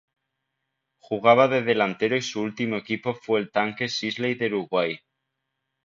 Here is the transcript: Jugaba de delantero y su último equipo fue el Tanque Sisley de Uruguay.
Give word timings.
Jugaba 0.97 1.47
de 1.47 1.61
delantero 1.61 2.15
y 2.17 2.23
su 2.23 2.41
último 2.41 2.75
equipo 2.75 3.13
fue 3.13 3.39
el 3.39 3.51
Tanque 3.51 3.87
Sisley 3.87 4.33
de 4.33 4.47
Uruguay. 4.47 4.97